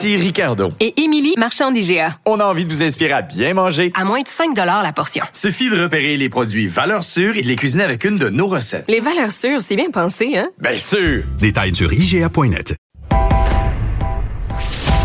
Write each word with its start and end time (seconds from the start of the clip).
Ici 0.00 0.16
Ricardo. 0.16 0.72
Et 0.80 0.98
Émilie, 1.02 1.34
marchand 1.36 1.70
d'IGA. 1.70 2.14
On 2.24 2.40
a 2.40 2.44
envie 2.46 2.64
de 2.64 2.70
vous 2.70 2.82
inspirer 2.82 3.12
à 3.12 3.20
bien 3.20 3.52
manger. 3.52 3.92
À 3.94 4.06
moins 4.06 4.22
de 4.22 4.28
5 4.28 4.56
la 4.56 4.92
portion. 4.94 5.22
Suffit 5.34 5.68
de 5.68 5.78
repérer 5.78 6.16
les 6.16 6.30
produits 6.30 6.68
valeurs 6.68 7.04
sûres 7.04 7.36
et 7.36 7.42
de 7.42 7.46
les 7.46 7.54
cuisiner 7.54 7.84
avec 7.84 8.04
une 8.04 8.16
de 8.16 8.30
nos 8.30 8.46
recettes. 8.46 8.86
Les 8.88 9.00
valeurs 9.00 9.30
sûres, 9.30 9.60
c'est 9.60 9.76
bien 9.76 9.90
pensé, 9.90 10.38
hein? 10.38 10.48
Bien 10.58 10.78
sûr! 10.78 11.24
Détails 11.38 11.74
sur 11.74 11.92
IGA.net. 11.92 12.76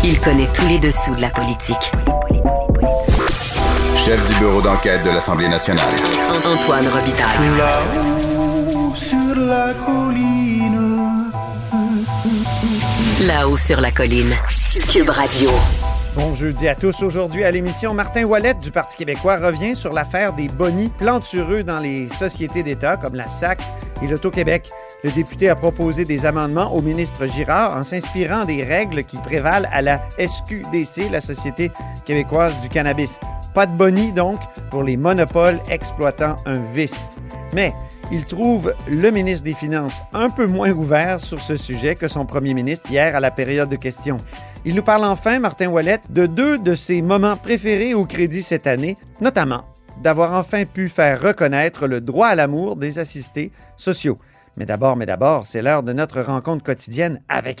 Il 0.02 0.18
connaît 0.18 0.48
tous 0.54 0.66
les 0.66 0.78
dessous 0.78 1.14
de 1.14 1.20
la 1.20 1.28
politique. 1.28 1.92
Chef 3.98 4.26
du 4.32 4.38
bureau 4.38 4.62
d'enquête 4.62 5.04
de 5.04 5.10
l'Assemblée 5.10 5.48
nationale. 5.48 5.92
Antoine 6.42 6.88
Robitaille. 6.88 7.58
Là-haut 7.58 8.94
sur 8.96 9.44
la 9.44 9.74
colline. 9.74 11.32
Là-haut 13.26 13.56
sur 13.58 13.82
la 13.82 13.90
colline. 13.90 14.34
Cube 14.80 15.08
Radio. 15.08 15.50
Bon 16.14 16.34
jeudi 16.34 16.68
à 16.68 16.74
tous. 16.74 17.02
Aujourd'hui 17.02 17.44
à 17.44 17.50
l'émission, 17.50 17.94
Martin 17.94 18.24
Ouellette 18.24 18.58
du 18.58 18.70
Parti 18.70 18.96
québécois 18.96 19.36
revient 19.36 19.74
sur 19.74 19.92
l'affaire 19.92 20.32
des 20.34 20.48
bonnies 20.48 20.90
plantureux 20.90 21.62
dans 21.62 21.78
les 21.78 22.08
sociétés 22.08 22.62
d'État 22.62 22.96
comme 22.96 23.14
la 23.14 23.26
SAC 23.26 23.60
et 24.02 24.06
l'Auto-Québec. 24.06 24.70
Le 25.02 25.10
député 25.10 25.48
a 25.48 25.56
proposé 25.56 26.04
des 26.04 26.26
amendements 26.26 26.74
au 26.74 26.82
ministre 26.82 27.26
Girard 27.26 27.76
en 27.76 27.84
s'inspirant 27.84 28.44
des 28.44 28.62
règles 28.62 29.04
qui 29.04 29.16
prévalent 29.18 29.68
à 29.72 29.82
la 29.82 30.02
SQDC, 30.18 31.10
la 31.10 31.20
Société 31.20 31.70
québécoise 32.04 32.58
du 32.60 32.68
cannabis. 32.68 33.18
Pas 33.54 33.66
de 33.66 33.76
bonnie 33.76 34.12
donc 34.12 34.38
pour 34.70 34.82
les 34.82 34.96
monopoles 34.96 35.58
exploitant 35.70 36.36
un 36.44 36.58
vice. 36.58 37.06
Mais 37.54 37.74
il 38.12 38.24
trouve 38.24 38.74
le 38.88 39.10
ministre 39.10 39.44
des 39.44 39.54
Finances 39.54 40.00
un 40.12 40.30
peu 40.30 40.46
moins 40.46 40.70
ouvert 40.70 41.20
sur 41.20 41.40
ce 41.40 41.56
sujet 41.56 41.94
que 41.94 42.08
son 42.08 42.24
premier 42.24 42.54
ministre 42.54 42.90
hier 42.90 43.16
à 43.16 43.20
la 43.20 43.30
période 43.30 43.68
de 43.68 43.76
questions. 43.76 44.18
Il 44.64 44.74
nous 44.74 44.82
parle 44.82 45.04
enfin, 45.04 45.38
Martin 45.38 45.68
Ouellette, 45.68 46.10
de 46.10 46.26
deux 46.26 46.58
de 46.58 46.74
ses 46.74 47.02
moments 47.02 47.36
préférés 47.36 47.94
au 47.94 48.04
crédit 48.04 48.42
cette 48.42 48.66
année, 48.66 48.96
notamment 49.20 49.64
d'avoir 50.02 50.34
enfin 50.34 50.64
pu 50.64 50.88
faire 50.88 51.20
reconnaître 51.20 51.86
le 51.86 52.00
droit 52.00 52.28
à 52.28 52.34
l'amour 52.34 52.76
des 52.76 52.98
assistés 52.98 53.50
sociaux. 53.76 54.18
Mais 54.56 54.66
d'abord, 54.66 54.96
mais 54.96 55.06
d'abord, 55.06 55.46
c'est 55.46 55.62
l'heure 55.62 55.82
de 55.82 55.92
notre 55.92 56.20
rencontre 56.20 56.62
quotidienne 56.62 57.20
avec 57.28 57.60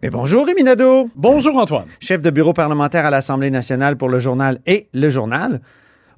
Mais 0.00 0.10
bonjour, 0.10 0.46
Rémi 0.46 0.62
Nadeau. 0.62 1.10
Bonjour, 1.16 1.56
Antoine. 1.56 1.86
Chef 1.98 2.22
de 2.22 2.30
bureau 2.30 2.52
parlementaire 2.52 3.04
à 3.04 3.10
l'Assemblée 3.10 3.50
nationale 3.50 3.96
pour 3.96 4.08
le 4.08 4.20
journal 4.20 4.60
et 4.64 4.88
le 4.94 5.10
journal. 5.10 5.60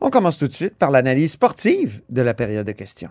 On 0.02 0.10
commence 0.10 0.36
tout 0.36 0.48
de 0.48 0.52
suite 0.52 0.76
par 0.76 0.90
l'analyse 0.90 1.32
sportive 1.32 2.02
de 2.10 2.20
la 2.20 2.34
période 2.34 2.66
de 2.66 2.72
questions. 2.72 3.08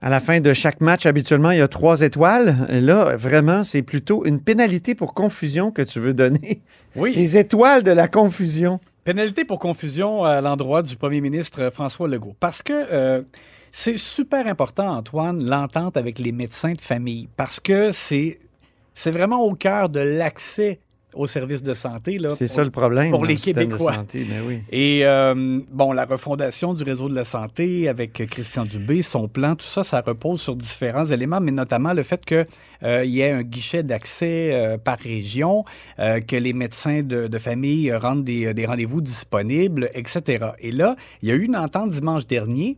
À 0.00 0.10
la 0.10 0.20
fin 0.20 0.38
de 0.38 0.52
chaque 0.52 0.80
match, 0.80 1.06
habituellement, 1.06 1.50
il 1.50 1.58
y 1.58 1.62
a 1.62 1.66
trois 1.66 2.02
étoiles. 2.02 2.54
Là, 2.70 3.16
vraiment, 3.16 3.64
c'est 3.64 3.82
plutôt 3.82 4.24
une 4.26 4.40
pénalité 4.40 4.94
pour 4.94 5.12
confusion 5.12 5.72
que 5.72 5.82
tu 5.82 5.98
veux 5.98 6.14
donner. 6.14 6.62
Oui. 6.94 7.14
Les 7.16 7.36
étoiles 7.36 7.82
de 7.82 7.90
la 7.90 8.06
confusion. 8.06 8.78
Pénalité 9.02 9.44
pour 9.44 9.58
confusion 9.58 10.22
à 10.22 10.40
l'endroit 10.40 10.82
du 10.82 10.94
premier 10.94 11.20
ministre 11.20 11.68
François 11.70 12.06
Legault. 12.06 12.36
Parce 12.38 12.62
que 12.62 12.72
euh, 12.72 13.22
c'est 13.76 13.96
super 13.98 14.46
important, 14.46 14.88
Antoine, 14.96 15.44
l'entente 15.44 15.96
avec 15.96 16.20
les 16.20 16.30
médecins 16.30 16.74
de 16.74 16.80
famille. 16.80 17.28
Parce 17.36 17.58
que 17.58 17.90
c'est, 17.90 18.38
c'est 18.94 19.10
vraiment 19.10 19.40
au 19.42 19.54
cœur 19.54 19.88
de 19.88 19.98
l'accès 19.98 20.78
aux 21.12 21.26
services 21.26 21.62
de 21.62 21.74
santé. 21.74 22.18
là, 22.18 22.34
C'est 22.38 22.46
pour- 22.46 22.54
ça 22.56 22.62
le 22.64 22.70
problème. 22.70 23.10
Pour 23.10 23.24
les 23.24 23.34
le 23.34 23.38
système 23.40 23.54
de 23.54 23.70
Québécois. 23.72 23.92
santé, 23.94 24.26
mais 24.28 24.40
oui. 24.46 24.60
Et 24.70 25.00
euh, 25.06 25.60
bon, 25.72 25.90
la 25.92 26.04
refondation 26.04 26.72
du 26.74 26.82
réseau 26.84 27.08
de 27.08 27.14
la 27.16 27.24
santé 27.24 27.88
avec 27.88 28.12
Christian 28.30 28.64
Dubé, 28.64 29.02
son 29.02 29.26
plan, 29.28 29.54
tout 29.56 29.64
ça, 29.66 29.82
ça 29.84 30.00
repose 30.04 30.40
sur 30.40 30.54
différents 30.56 31.06
éléments, 31.06 31.40
mais 31.40 31.52
notamment 31.52 31.92
le 31.94 32.02
fait 32.04 32.24
qu'il 32.24 32.46
y 33.10 33.20
ait 33.20 33.30
un 33.30 33.42
guichet 33.42 33.82
d'accès 33.84 34.50
euh, 34.52 34.78
par 34.78 34.98
région, 34.98 35.64
euh, 35.98 36.20
que 36.20 36.36
les 36.36 36.52
médecins 36.52 37.02
de, 37.02 37.26
de 37.28 37.38
famille 37.38 37.92
rendent 37.92 38.24
des, 38.24 38.52
des 38.54 38.66
rendez-vous 38.66 39.00
disponibles, 39.00 39.90
etc. 39.94 40.46
Et 40.60 40.70
là, 40.72 40.94
il 41.22 41.28
y 41.28 41.32
a 41.32 41.34
eu 41.36 41.42
une 41.44 41.56
entente 41.56 41.90
dimanche 41.90 42.26
dernier. 42.26 42.76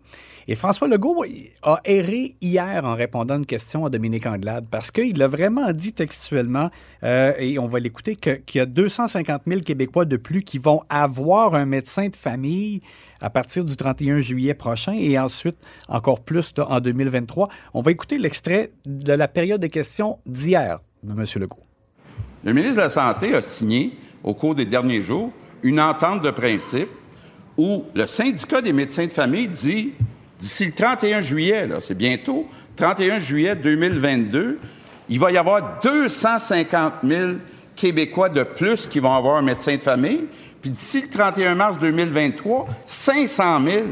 Et 0.48 0.54
François 0.54 0.86
Legault 0.86 1.24
a 1.62 1.80
erré 1.84 2.36
hier 2.40 2.84
en 2.84 2.94
répondant 2.94 3.34
à 3.34 3.36
une 3.38 3.46
question 3.46 3.84
à 3.84 3.90
Dominique 3.90 4.26
Anglade 4.26 4.68
parce 4.70 4.92
qu'il 4.92 5.20
a 5.20 5.26
vraiment 5.26 5.72
dit 5.72 5.92
textuellement, 5.92 6.70
euh, 7.02 7.32
et 7.40 7.58
on 7.58 7.66
va 7.66 7.80
l'écouter, 7.80 8.14
qu'il 8.14 8.40
y 8.54 8.60
a 8.60 8.66
250 8.66 9.42
000 9.44 9.60
Québécois 9.62 10.04
de 10.04 10.16
plus 10.16 10.42
qui 10.42 10.58
vont 10.58 10.82
avoir 10.88 11.56
un 11.56 11.64
médecin 11.64 12.08
de 12.08 12.14
famille 12.14 12.80
à 13.20 13.28
partir 13.28 13.64
du 13.64 13.74
31 13.74 14.20
juillet 14.20 14.54
prochain 14.54 14.92
et 14.92 15.18
ensuite 15.18 15.58
encore 15.88 16.20
plus 16.20 16.52
en 16.58 16.78
2023. 16.78 17.48
On 17.74 17.80
va 17.80 17.90
écouter 17.90 18.16
l'extrait 18.16 18.70
de 18.84 19.12
la 19.12 19.26
période 19.26 19.60
des 19.60 19.70
questions 19.70 20.18
d'hier 20.26 20.78
de 21.02 21.12
M. 21.12 21.24
Legault. 21.40 21.62
Le 22.44 22.52
ministre 22.52 22.76
de 22.76 22.82
la 22.82 22.88
Santé 22.88 23.34
a 23.34 23.42
signé, 23.42 23.98
au 24.22 24.32
cours 24.34 24.54
des 24.54 24.66
derniers 24.66 25.02
jours, 25.02 25.32
une 25.64 25.80
entente 25.80 26.22
de 26.22 26.30
principe 26.30 26.90
où 27.56 27.84
le 27.94 28.06
syndicat 28.06 28.60
des 28.60 28.72
médecins 28.72 29.06
de 29.06 29.10
famille 29.10 29.48
dit, 29.48 29.94
d'ici 30.38 30.66
le 30.66 30.72
31 30.72 31.20
juillet, 31.20 31.68
c'est 31.80 31.96
bientôt, 31.96 32.46
31 32.76 33.18
juillet 33.18 33.54
2022, 33.54 34.58
il 35.08 35.20
va 35.20 35.30
y 35.30 35.36
avoir 35.36 35.80
250 35.82 36.94
000 37.04 37.32
Québécois 37.74 38.28
de 38.28 38.42
plus 38.42 38.86
qui 38.86 39.00
vont 39.00 39.14
avoir 39.14 39.36
un 39.36 39.42
médecin 39.42 39.74
de 39.74 39.80
famille, 39.80 40.24
puis 40.60 40.70
d'ici 40.70 41.02
le 41.02 41.08
31 41.08 41.54
mars 41.54 41.78
2023, 41.78 42.66
500 42.86 43.64
000. 43.64 43.86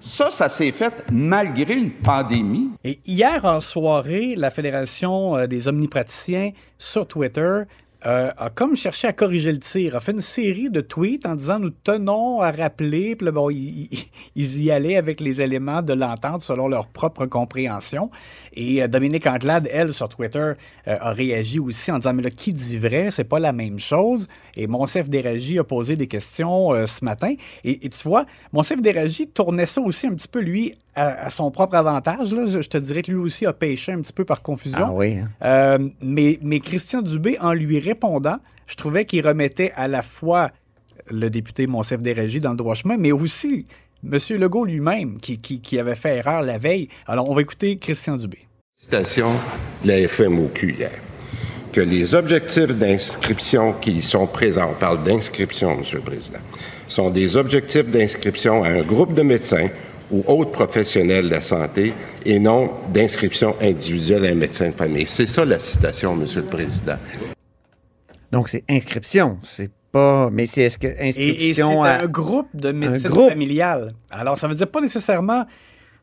Ça, 0.00 0.30
ça 0.30 0.48
s'est 0.48 0.72
fait 0.72 1.04
malgré 1.10 1.74
une 1.74 1.90
pandémie. 1.90 2.70
Et 2.84 2.98
hier 3.04 3.44
en 3.44 3.60
soirée, 3.60 4.34
la 4.36 4.50
Fédération 4.50 5.36
euh, 5.36 5.46
des 5.46 5.68
omnipraticiens 5.68 6.52
sur 6.78 7.06
Twitter 7.06 7.62
euh, 8.06 8.30
a 8.36 8.50
comme 8.50 8.76
cherché 8.76 9.08
à 9.08 9.12
corriger 9.12 9.50
le 9.52 9.58
tir, 9.58 9.96
a 9.96 10.00
fait 10.00 10.12
une 10.12 10.20
série 10.20 10.70
de 10.70 10.80
tweets 10.80 11.26
en 11.26 11.34
disant 11.34 11.58
nous 11.58 11.70
tenons 11.70 12.40
à 12.40 12.50
rappeler, 12.52 13.16
puis 13.16 13.30
bon, 13.30 13.50
ils, 13.50 13.88
ils- 14.36 14.62
y 14.62 14.70
allaient 14.70 14.96
avec 14.96 15.20
les 15.20 15.40
éléments 15.40 15.82
de 15.82 15.92
l'entente 15.94 16.40
selon 16.40 16.68
leur 16.68 16.86
propre 16.86 17.26
compréhension. 17.26 18.10
Et 18.52 18.82
euh, 18.82 18.88
Dominique 18.88 19.26
Anglade, 19.26 19.68
elle, 19.72 19.92
sur 19.92 20.08
Twitter, 20.08 20.38
euh, 20.38 20.54
a 21.00 21.10
réagi 21.12 21.58
aussi 21.58 21.90
en 21.90 21.98
disant 21.98 22.12
mais 22.14 22.22
là, 22.22 22.30
qui 22.30 22.52
dit 22.52 22.78
vrai, 22.78 23.10
c'est 23.10 23.24
pas 23.24 23.38
la 23.40 23.52
même 23.52 23.78
chose. 23.80 24.28
Et 24.56 24.66
Monsef 24.66 25.08
Déragi 25.08 25.58
a 25.58 25.64
posé 25.64 25.96
des 25.96 26.06
questions 26.06 26.72
euh, 26.72 26.86
ce 26.86 27.04
matin. 27.04 27.34
Et, 27.64 27.84
et 27.86 27.88
tu 27.88 28.06
vois, 28.08 28.26
Monsef 28.52 28.80
Déragi 28.80 29.26
tournait 29.28 29.66
ça 29.66 29.80
aussi 29.80 30.06
un 30.06 30.14
petit 30.14 30.28
peu, 30.28 30.40
lui, 30.40 30.74
à, 30.94 31.26
à 31.26 31.30
son 31.30 31.50
propre 31.50 31.74
avantage. 31.76 32.32
Là. 32.32 32.44
Je, 32.46 32.60
je 32.62 32.68
te 32.68 32.78
dirais 32.78 33.02
que 33.02 33.10
lui 33.12 33.18
aussi 33.18 33.46
a 33.46 33.52
pêché 33.52 33.92
un 33.92 34.00
petit 34.00 34.12
peu 34.12 34.24
par 34.24 34.42
confusion. 34.42 34.78
Ah 34.80 34.92
oui. 34.92 35.18
hein. 35.40 35.78
Mais, 36.00 36.38
mais 36.42 36.58
Christian 36.60 37.02
Dubé, 37.02 37.38
en 37.40 37.52
lui 37.52 37.78
répondant, 37.88 38.38
je 38.66 38.74
trouvais 38.76 39.04
qu'il 39.04 39.26
remettait 39.26 39.72
à 39.76 39.88
la 39.88 40.02
fois 40.02 40.50
le 41.10 41.30
député 41.30 41.66
Monsef 41.66 42.00
Déragi 42.00 42.38
dans 42.40 42.50
le 42.50 42.56
droit 42.56 42.74
chemin, 42.74 42.96
mais 42.98 43.12
aussi 43.12 43.66
M. 44.04 44.18
Legault 44.38 44.64
lui-même 44.64 45.18
qui, 45.20 45.38
qui- 45.38 45.78
avait 45.78 45.94
fait 45.94 46.18
erreur 46.18 46.42
la 46.42 46.58
veille. 46.58 46.88
Alors, 47.06 47.28
on 47.30 47.34
va 47.34 47.40
écouter 47.40 47.76
Christian 47.76 48.16
Dubé. 48.16 48.38
Citation 48.76 49.32
de 49.82 49.88
la 49.88 50.06
FMOQ 50.06 50.74
hier. 50.78 50.92
Que 51.72 51.80
les 51.80 52.14
objectifs 52.14 52.74
d'inscription 52.76 53.74
qui 53.80 54.02
sont 54.02 54.26
présents, 54.26 54.70
on 54.70 54.78
parle 54.78 55.02
d'inscription, 55.04 55.72
M. 55.72 55.82
le 55.94 56.00
Président, 56.00 56.38
sont 56.88 57.10
des 57.10 57.36
objectifs 57.36 57.88
d'inscription 57.88 58.62
à 58.64 58.68
un 58.68 58.82
groupe 58.82 59.14
de 59.14 59.22
médecins 59.22 59.68
ou 60.10 60.22
autres 60.26 60.52
professionnels 60.52 61.26
de 61.26 61.30
la 61.34 61.40
santé 61.40 61.92
et 62.24 62.38
non 62.38 62.70
d'inscription 62.94 63.56
individuelle 63.60 64.24
à 64.26 64.28
un 64.30 64.34
médecin 64.34 64.68
de 64.70 64.74
famille. 64.74 65.06
C'est 65.06 65.26
ça 65.26 65.44
la 65.44 65.58
citation, 65.58 66.14
Monsieur 66.16 66.40
le 66.42 66.46
Président. 66.46 66.96
Donc, 68.32 68.48
c'est 68.48 68.64
inscription. 68.68 69.38
C'est 69.42 69.70
pas. 69.92 70.28
Mais 70.30 70.46
c'est 70.46 70.62
est-ce 70.62 70.78
que 70.78 70.86
Et, 70.86 71.08
et 71.08 71.12
c'est 71.12 71.30
inscription 71.30 71.82
à. 71.82 71.90
un 71.90 72.06
groupe 72.06 72.48
de 72.54 72.72
médecine 72.72 73.08
groupe. 73.10 73.28
familiale. 73.30 73.92
Alors, 74.10 74.38
ça 74.38 74.48
veut 74.48 74.54
dire 74.54 74.70
pas 74.70 74.80
nécessairement. 74.80 75.46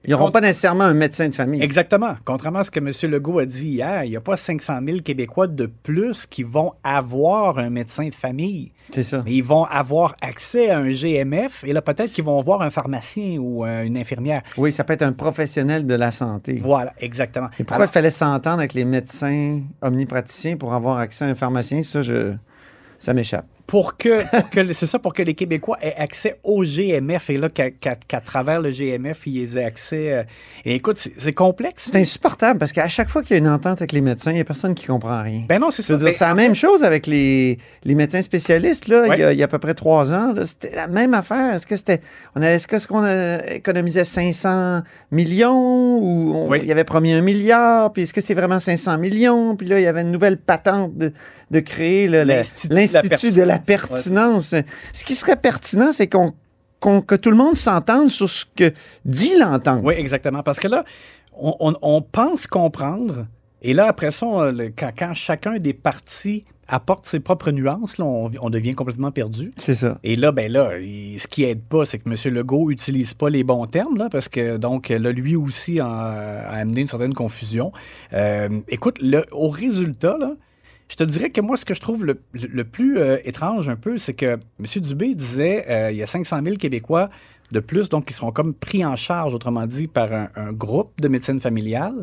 Ils 0.07 0.12
n'auront 0.12 0.31
pas 0.31 0.42
nécessairement 0.42 0.84
un 0.86 0.94
médecin 0.94 1.28
de 1.30 1.36
famille. 1.36 1.62
Exactement. 1.62 2.16
Contrairement 2.25 2.60
à 2.60 2.63
ce 2.63 2.72
que 2.72 2.80
M. 2.80 2.92
Legault 3.12 3.40
a 3.40 3.46
dit 3.46 3.69
hier, 3.69 4.04
il 4.04 4.10
n'y 4.12 4.16
a 4.16 4.22
pas 4.22 4.38
500 4.38 4.80
000 4.86 5.00
Québécois 5.00 5.48
de 5.48 5.66
plus 5.66 6.25
qui 6.25 6.44
vont 6.44 6.74
avoir 6.84 7.60
un 7.60 7.69
médecin 7.69 8.07
de 8.07 8.13
famille. 8.13 8.72
C'est 8.92 9.04
ça. 9.04 9.24
Mais 9.25 9.34
ils 9.34 9.44
vont 9.44 9.63
avoir 9.66 10.16
accès 10.22 10.69
à 10.69 10.78
un 10.80 10.90
GMF 10.92 11.63
et 11.66 11.74
là, 11.74 11.81
peut-être 11.81 12.12
qu'ils 12.12 12.24
vont 12.24 12.40
voir 12.40 12.62
un 12.62 12.69
pharmacien 12.69 13.38
ou 13.40 13.66
euh, 13.66 13.84
une 13.84 13.98
infirmière. 13.98 14.42
Oui, 14.57 14.72
ça 14.72 14.84
peut 14.84 14.94
être 14.94 15.02
un 15.02 15.13
professionnel 15.13 15.86
de 15.86 15.94
la 15.96 16.12
santé. 16.12 16.60
Voilà, 16.62 16.94
exactement. 17.00 17.48
Et 17.60 17.63
pourquoi 17.63 17.78
Alors- 17.78 17.90
il 17.90 17.94
fallait 17.94 18.10
s'entendre 18.12 18.60
avec 18.60 18.74
les 18.74 18.86
médecins 18.86 19.62
omnipraticiens 19.81 20.57
pour 20.57 20.74
avoir 20.74 20.98
accès 21.00 21.25
à 21.25 21.30
un 21.30 21.36
pharmacien? 21.36 21.81
Ça, 21.84 22.02
je... 22.02 22.34
ça 23.00 23.13
m'échappe. 23.13 23.48
Pour 23.68 23.98
que, 23.98 24.24
pour 24.30 24.50
que- 24.50 24.74
c'est 24.74 24.86
ça, 24.86 25.00
pour 25.00 25.14
que 25.14 25.24
les 25.24 25.34
Québécois 25.34 25.78
aient 25.82 25.96
accès 25.98 26.36
au 26.44 26.64
GMF 26.64 27.30
et 27.30 27.38
là, 27.38 27.50
qu'à, 27.50 28.22
travers 28.22 28.62
le 28.62 28.72
GMF, 28.72 29.26
ils 29.28 29.58
aient 29.58 29.64
accès. 29.64 30.14
euh, 30.14 30.24
et 30.66 30.76
écoute, 30.76 30.98
c'est, 30.98 31.34
complexe. 31.34 31.90
C'est 31.92 31.98
insupportable 32.00 32.60
parce 32.60 32.72
qu'à 32.72 32.88
chaque 32.88 33.10
fois 33.10 33.24
qu'il 33.24 33.32
y 33.32 33.36
a 33.36 33.38
une 33.40 33.48
entente 33.48 33.80
avec 33.82 33.92
les 33.92 34.02
médecins, 34.02 34.32
il 34.32 34.36
n'y 34.36 34.40
a 34.42 34.46
personne 34.46 34.76
qui 34.76 34.86
comprend 34.86 35.22
rien. 35.24 35.44
Ben 35.50 35.60
non, 35.60 35.72
c'est 35.72 35.82
ça. 35.82 35.96
Ben, 35.98 36.12
c'est 36.12 36.24
la 36.26 36.36
même 36.36 36.56
chose 36.56 36.84
avec 36.84 37.08
les, 37.08 37.58
les 37.84 37.96
médecins 37.96 38.22
spécialistes. 38.22 38.88
Là, 38.88 39.08
Ouais. 39.08 39.18
il, 39.18 39.20
y 39.20 39.24
a, 39.24 39.34
il 39.34 39.40
y 39.40 39.42
a 39.42 39.46
à 39.46 39.48
peu 39.48 39.60
près 39.60 39.74
trois 39.74 40.14
ans, 40.14 40.34
c'était 40.46 40.76
la 40.76 40.88
même 40.88 41.14
affaire. 41.14 41.56
Est-ce 41.56 41.66
que 41.68 41.76
c'était, 41.76 42.02
on 42.36 42.42
est-ce 42.42 42.68
que- 42.68 42.86
qu'on 42.88 43.04
a 43.04 43.44
économisait 43.54 44.04
500 44.04 44.82
millions 45.12 45.98
ou 45.98 46.34
on- 46.36 46.50
Oui. 46.50 46.60
il 46.62 46.68
y 46.68 46.72
avait 46.72 46.84
promis 46.84 47.14
un 47.14 47.22
milliard? 47.22 47.92
Puis 47.94 48.04
est-ce 48.04 48.14
que 48.14 48.22
c'est 48.22 48.34
vraiment 48.34 48.60
500 48.60 48.98
millions? 48.98 49.56
Puis 49.56 49.68
là, 49.68 49.80
il 49.80 49.84
y 49.84 49.88
avait 49.88 50.02
une 50.02 50.12
nouvelle 50.12 50.38
patente 50.38 50.98
de, 50.98 51.12
de 51.52 51.60
créer 51.60 52.08
L'Institut 52.08 53.32
de 53.32 53.42
la 53.42 53.55
la 53.56 53.60
pertinence. 53.60 54.54
Ce 54.94 55.04
qui 55.04 55.16
serait 55.16 55.36
pertinent, 55.36 55.92
c'est 55.92 56.07
qu'on, 56.07 56.34
que 57.02 57.16
tout 57.16 57.31
le 57.31 57.38
monde 57.38 57.56
s'entende 57.56 58.10
sur 58.10 58.30
ce 58.30 58.46
que 58.56 58.72
dit 59.06 59.34
l'entente. 59.40 59.81
Oui, 59.84 59.96
exactement. 59.98 60.44
Parce 60.44 60.60
que 60.60 60.68
là, 60.68 60.84
on, 61.34 61.56
on- 61.60 61.75
on 61.81 62.02
pense 62.02 62.48
comprendre. 62.48 63.25
Et 63.62 63.74
là, 63.74 63.88
après 63.88 64.12
ça, 64.12 64.25
on- 64.28 64.52
le- 64.52 64.69
quand, 64.69 64.92
quand 64.98 65.13
chacun 65.13 65.57
des 65.57 65.74
partis 65.74 66.46
apporte 66.68 67.06
ses 67.07 67.19
propres 67.19 67.52
nuances, 67.52 67.98
là, 68.00 68.06
on, 68.06 68.31
on 68.42 68.50
devient 68.50 68.74
complètement 68.74 69.12
perdu. 69.12 69.52
C'est 69.57 69.75
ça. 69.75 70.00
Et 70.04 70.16
là, 70.16 70.31
ben 70.31 70.52
là, 70.52 70.78
il- 70.80 71.19
ce 71.19 71.28
qui 71.28 71.44
aide 71.44 71.62
pas, 71.63 71.86
c'est 71.86 71.98
que 72.00 72.10
M. 72.10 72.34
Legault 72.34 72.69
utilise 72.72 73.13
pas 73.16 73.30
les 73.30 73.44
bons 73.44 73.66
termes, 73.66 73.98
là, 73.98 74.07
parce 74.12 74.30
que 74.30 74.57
donc 74.57 74.90
là, 74.90 75.12
lui 75.12 75.36
aussi 75.36 75.80
a, 75.80 75.88
a 75.88 76.57
amené 76.57 76.81
une 76.81 76.88
certaine 76.88 77.13
confusion. 77.13 77.72
Euh, 78.13 78.50
écoute, 78.68 78.98
le- 79.02 79.25
au 79.31 79.50
résultat, 79.50 80.18
là, 80.19 80.31
je 80.88 80.96
te 80.96 81.04
dirais 81.04 81.30
que 81.32 81.42
moi, 81.42 81.58
ce 81.58 81.66
que 81.66 81.74
je 81.74 81.82
trouve 81.82 82.06
le, 82.06 82.20
le- 82.34 82.48
le 82.48 82.64
plus 82.64 83.00
euh, 83.00 83.18
étrange 83.26 83.70
un 83.70 83.76
peu, 83.76 83.98
c'est 83.98 84.14
que 84.14 84.38
M. 84.60 84.66
Dubé 84.82 85.16
disait 85.16 85.66
euh, 85.70 85.92
il 85.92 85.98
y 85.98 86.04
a 86.04 86.08
500 86.08 86.40
000 86.44 86.56
Québécois 86.58 87.10
de 87.52 87.60
plus, 87.60 87.90
donc 87.90 88.06
qui 88.06 88.14
seront 88.14 88.32
comme 88.32 88.54
pris 88.54 88.84
en 88.86 88.96
charge, 88.96 89.34
autrement 89.34 89.66
dit, 89.68 89.88
par 89.88 90.12
un, 90.14 90.30
un 90.36 90.52
groupe 90.52 91.00
de 91.02 91.08
médecine 91.08 91.40
familiale. 91.40 91.94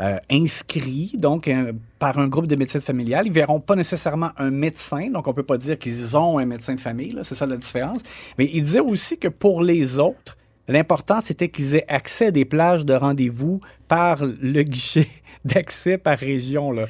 euh, 0.00 0.16
inscrits 0.30 1.12
donc 1.18 1.46
euh, 1.46 1.72
par 1.98 2.18
un 2.18 2.26
groupe 2.26 2.46
de 2.46 2.56
médecine 2.56 2.80
familiale. 2.80 3.26
Ils 3.26 3.32
verront 3.32 3.60
pas 3.60 3.76
nécessairement 3.76 4.30
un 4.38 4.50
médecin, 4.50 5.10
donc 5.10 5.28
on 5.28 5.34
peut 5.34 5.42
pas 5.42 5.58
dire 5.58 5.78
qu'ils 5.78 6.16
ont 6.16 6.38
un 6.38 6.46
médecin 6.46 6.74
de 6.74 6.80
famille, 6.80 7.14
c'est 7.22 7.34
ça 7.34 7.44
la 7.46 7.58
différence. 7.58 7.98
Mais 8.38 8.48
il 8.52 8.62
disait 8.62 8.80
aussi 8.80 9.18
que 9.18 9.28
pour 9.28 9.62
les 9.62 9.98
autres, 9.98 10.38
l'important 10.68 11.20
c'était 11.20 11.50
qu'ils 11.50 11.74
aient 11.76 11.84
accès 11.88 12.26
à 12.26 12.30
des 12.30 12.46
plages 12.46 12.86
de 12.86 12.94
rendez-vous 12.94 13.60
par 13.88 14.24
le 14.24 14.62
guichet 14.62 15.06
d'accès 15.44 15.98
par 15.98 16.16
région. 16.18 16.72
Là. 16.72 16.86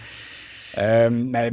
Euh, 0.78 1.10
mais- 1.10 1.50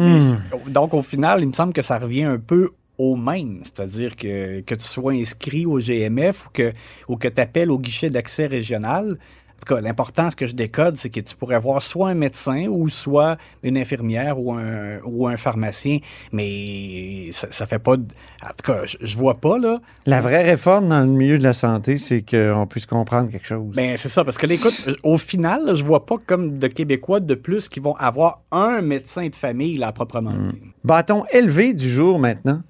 Donc 0.67 0.93
au 0.93 1.01
final, 1.01 1.41
il 1.41 1.47
me 1.47 1.53
semble 1.53 1.73
que 1.73 1.81
ça 1.81 1.97
revient 1.99 2.23
un 2.23 2.39
peu 2.39 2.69
au 2.97 3.15
même, 3.15 3.59
c'est-à-dire 3.63 4.15
que, 4.15 4.61
que 4.61 4.73
tu 4.75 4.83
sois 4.85 5.13
inscrit 5.13 5.65
au 5.65 5.79
GMF 5.79 6.47
ou 6.47 6.49
que, 6.51 6.73
ou 7.07 7.15
que 7.17 7.27
tu 7.27 7.39
appelles 7.41 7.69
au 7.71 7.77
guichet 7.77 8.09
d'accès 8.09 8.47
régional. 8.47 9.17
En 9.59 9.65
tout 9.65 9.73
cas, 9.75 9.81
l'important, 9.81 10.29
ce 10.29 10.35
que 10.35 10.45
je 10.45 10.53
décode, 10.53 10.97
c'est 10.97 11.09
que 11.09 11.19
tu 11.19 11.35
pourrais 11.35 11.57
voir 11.59 11.81
soit 11.81 12.09
un 12.09 12.13
médecin 12.13 12.67
ou 12.69 12.87
soit 12.89 13.37
une 13.63 13.75
infirmière 13.77 14.39
ou 14.39 14.53
un, 14.53 14.99
ou 15.03 15.27
un 15.27 15.35
pharmacien, 15.35 15.97
mais 16.31 17.29
ça, 17.31 17.47
ça 17.51 17.65
fait 17.65 17.79
pas... 17.79 17.97
de- 17.97 18.05
En 18.43 18.49
tout 18.49 18.71
cas, 18.71 18.85
je, 18.85 18.97
je 19.01 19.17
vois 19.17 19.35
pas, 19.35 19.57
là. 19.57 19.79
La 20.05 20.21
vraie 20.21 20.43
réforme 20.43 20.89
dans 20.89 20.99
le 20.99 21.07
milieu 21.07 21.37
de 21.37 21.43
la 21.43 21.53
santé, 21.53 21.97
c'est 21.97 22.21
qu'on 22.23 22.67
puisse 22.69 22.85
comprendre 22.85 23.29
quelque 23.31 23.47
chose. 23.47 23.75
Ben, 23.75 23.97
c'est 23.97 24.09
ça, 24.09 24.23
parce 24.23 24.37
que 24.37 24.45
là, 24.45 24.53
écoute, 24.53 24.89
au 25.03 25.17
final, 25.17 25.65
là, 25.65 25.73
je 25.73 25.83
vois 25.83 26.05
pas 26.05 26.15
comme 26.25 26.57
de 26.57 26.67
Québécois 26.67 27.19
de 27.19 27.35
plus 27.35 27.67
qui 27.67 27.79
vont 27.79 27.95
avoir 27.95 28.41
un 28.51 28.81
médecin 28.81 29.27
de 29.27 29.35
famille, 29.35 29.77
là, 29.77 29.91
proprement 29.91 30.33
dit. 30.33 30.61
Bâton 30.83 31.23
élevé 31.33 31.73
du 31.73 31.89
jour 31.89 32.19
maintenant. 32.19 32.61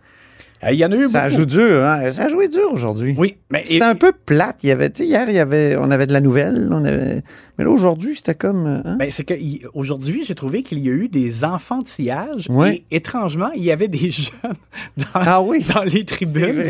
Euh, 0.64 0.72
Il 0.72 0.78
y 0.80 0.86
en 0.86 0.92
a 0.92 0.96
eu 0.96 1.08
Ça 1.08 1.24
beaucoup. 1.30 1.42
joue 1.42 1.46
dur, 1.46 1.84
hein? 1.86 2.10
Ça 2.12 2.26
a 2.26 2.30
joué 2.30 2.48
dur 2.48 2.70
aujourd'hui. 2.72 3.14
Oui, 3.18 3.38
mais 3.52 3.62
C'était 3.66 3.84
un 3.84 3.94
peu 3.96 4.12
plate. 4.12 4.58
Il 4.64 4.70
y 4.70 4.72
avait, 4.72 4.92
hier, 5.00 5.26
il 5.30 5.36
y 5.36 5.40
avait, 5.40 5.76
on 5.80 5.92
avait 5.92 6.08
de 6.08 6.14
la 6.14 6.22
nouvelle. 6.22 6.68
On 6.72 6.84
avait... 6.84 7.22
Mais 7.58 7.64
là, 7.64 7.70
aujourd'hui, 7.72 8.16
c'était 8.16 8.36
comme. 8.36 8.82
hein? 8.86 8.98
Ben, 9.00 9.10
c'est 9.12 9.24
que 9.24 9.34
aujourd'hui, 9.76 10.24
j'ai 10.26 10.36
trouvé 10.36 10.64
qu'il 10.64 10.80
y 10.80 10.90
a 10.90 10.92
eu 10.94 11.08
des 11.10 11.44
enfantillages 11.44 12.48
et 12.72 12.84
étrangement, 12.92 13.50
il 13.56 13.64
y 13.64 13.72
avait 13.72 13.88
des 13.88 14.10
jeunes 14.12 14.54
dans, 14.98 15.06
Ah 15.14 15.42
oui. 15.42 15.64
dans 15.74 15.82
les 15.84 16.04
tribunes. 16.04 16.64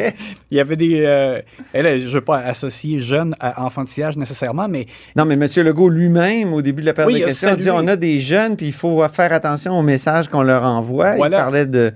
Il 0.52 0.58
y 0.58 0.60
avait 0.62 0.76
des. 0.76 1.04
euh, 1.06 1.42
et 1.74 1.82
là, 1.82 1.98
je 1.98 2.06
ne 2.06 2.10
veux 2.10 2.22
pas 2.22 2.40
associer 2.40 3.00
jeunes 3.00 3.36
à 3.40 3.64
enfantillage 3.64 4.18
nécessairement, 4.18 4.68
mais 4.68 4.86
Non, 5.16 5.26
mais 5.26 5.34
M. 5.36 5.46
Legault 5.66 5.90
lui-même, 5.90 6.54
au 6.54 6.62
début 6.62 6.82
de 6.82 6.88
la 6.88 6.94
période 6.94 7.14
Oui, 7.14 7.22
de 7.22 7.26
questions, 7.28 7.50
a 7.50 7.56
dit 7.56 7.70
on 7.70 7.88
a 7.88 7.96
des 7.96 8.20
jeunes, 8.20 8.56
puis 8.58 8.68
il 8.68 8.74
faut 8.74 9.02
faire 9.10 9.32
attention 9.34 9.78
aux 9.78 9.84
messages 9.84 10.28
qu'on 10.30 10.44
leur 10.44 10.64
envoie. 10.64 11.16
Voilà. 11.16 11.38
Il 11.38 11.42
parlait 11.42 11.66
de 11.66 11.94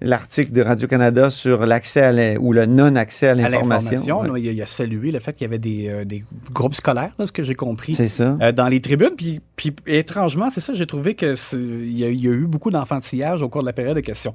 l'article 0.00 0.52
de 0.52 0.62
Radio-Canada 0.62 1.28
sur 1.30 1.66
l'accès 1.66 2.00
à 2.02 2.12
la- 2.12 2.38
ou 2.40 2.52
le 2.52 2.66
non-accès 2.66 3.28
à 3.28 3.34
l'information. 3.34 4.20
Ouais. 4.20 4.40
il, 4.40 4.48
a, 4.48 4.52
il 4.52 4.62
a 4.62 4.66
salué 4.66 5.10
le 5.10 5.18
fait 5.18 5.32
qu'il 5.32 5.42
y 5.42 5.44
avait 5.46 5.58
des, 5.58 5.88
euh, 5.88 6.04
des 6.04 6.24
groupes 6.54 6.74
scolaires, 6.74 7.12
là, 7.18 7.26
ce 7.26 7.32
que 7.32 7.42
j'ai 7.42 7.54
compris. 7.54 7.94
Ça. 8.08 8.36
euh, 8.40 8.52
dans 8.52 8.68
les 8.68 8.80
tribunes. 8.80 9.14
Puis, 9.16 9.40
puis 9.56 9.74
étrangement, 9.86 10.50
c'est 10.50 10.60
ça, 10.60 10.72
j'ai 10.72 10.86
trouvé 10.86 11.14
que 11.14 11.34
c'est- 11.34 11.56
il 11.56 11.98
y, 11.98 12.04
a- 12.04 12.08
il 12.10 12.24
y 12.24 12.28
a 12.28 12.32
eu 12.32 12.46
beaucoup 12.46 12.70
d'enfantillage 12.70 13.42
au 13.42 13.48
cours 13.48 13.62
de 13.62 13.66
la 13.66 13.72
période 13.72 13.96
de 13.96 14.00
questions. 14.00 14.32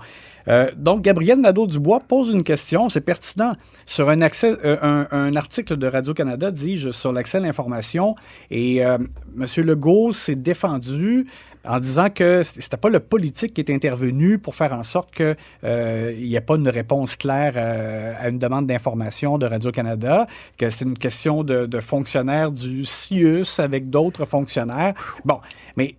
Euh, 0.50 0.70
donc, 0.76 1.02
Gabriel 1.02 1.40
Nadeau-Dubois 1.40 2.02
pose 2.08 2.30
une 2.30 2.44
question, 2.44 2.90
c'est 2.90 3.00
pertinent, 3.02 3.54
sur 3.86 4.10
un, 4.10 4.22
accès, 4.22 4.54
euh, 4.66 4.78
un, 4.82 5.08
un 5.12 5.36
article 5.38 5.78
de 5.78 5.88
Radio-Canada, 5.88 6.52
dis-je, 6.52 6.92
sur 6.92 7.14
l'accès 7.14 7.38
à 7.38 7.42
l'information. 7.42 8.16
Et 8.52 8.78
M. 8.80 9.48
Legault 9.58 10.12
s'est 10.12 10.36
défendu 10.36 11.26
en 11.66 11.80
disant 11.80 12.10
que 12.10 12.44
c'était 12.44 12.78
pas 12.78 12.90
le 12.90 13.00
politique 13.00 13.54
qui 13.54 13.62
est 13.62 13.72
intervenu 13.72 14.38
pour 14.38 14.56
faire 14.56 14.74
en 14.74 14.84
sorte 14.84 15.14
qu'il 15.14 15.36
n'y 15.64 16.36
ait 16.36 16.42
pas 16.42 16.56
une 16.56 16.70
réponse 16.70 17.16
claire 17.16 17.54
euh, 17.56 18.14
à 18.20 18.30
une 18.30 18.40
demande 18.40 18.68
d'information 18.68 19.38
de 19.38 19.46
Radio-Canada, 19.46 20.28
que 20.58 20.70
c'est 20.70 20.86
une 20.86 20.98
question 20.98 21.44
de, 21.44 21.66
de 21.66 21.80
fonctionnaires 21.80 22.52
du 22.52 22.86
CIUS 22.86 23.60
avec 23.60 23.90
d'autres 23.90 24.26
fonctionnaires. 24.26 24.94
Bon, 25.24 25.40
mais 25.78 25.96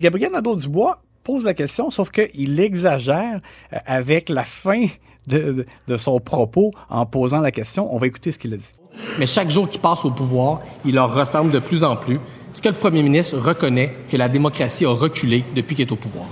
Gabriel 0.00 0.32
Nadeau-Dubois 0.32 1.00
pose 1.24 1.44
la 1.44 1.54
question, 1.54 1.90
sauf 1.90 2.10
qu'il 2.10 2.60
exagère 2.60 3.40
euh, 3.72 3.78
avec 3.86 4.28
la 4.28 4.44
fin 4.44 4.86
de, 5.26 5.96
son 5.96 6.20
propos 6.20 6.72
en 6.88 7.06
posant 7.06 7.40
la 7.40 7.50
question. 7.50 7.92
On 7.94 7.98
va 7.98 8.06
écouter 8.06 8.32
ce 8.32 8.38
qu'il 8.38 8.54
a 8.54 8.56
dit. 8.56 8.74
Mais 9.18 9.26
chaque 9.26 9.50
jour 9.50 9.68
qu'il 9.68 9.80
passe 9.80 10.04
au 10.04 10.10
pouvoir, 10.10 10.62
il 10.84 10.94
leur 10.94 11.14
ressemble 11.14 11.50
de 11.52 11.58
plus 11.58 11.84
en 11.84 11.96
plus. 11.96 12.14
Est-ce 12.16 12.62
que 12.62 12.68
le 12.68 12.74
premier 12.74 13.02
ministre 13.02 13.38
reconnaît 13.38 13.92
que 14.10 14.16
la 14.16 14.28
démocratie 14.28 14.86
a 14.86 14.90
reculé 14.90 15.44
depuis 15.54 15.76
qu'il 15.76 15.86
est 15.86 15.92
au 15.92 15.96
pouvoir? 15.96 16.26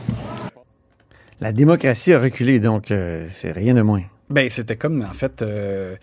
La 1.41 1.53
démocratie 1.53 2.15
a 2.15 2.19
reculé, 2.21 2.61
donc 2.61 2.91
euh, 2.91 3.27
c'est 3.31 3.53
rien 3.53 3.75
de 3.75 3.83
moins. 3.83 4.03
Ben, 4.31 4.49
c'était 4.49 4.77
comme, 4.77 5.03
en 5.03 5.13
fait, 5.13 5.43
euh, 5.43 5.97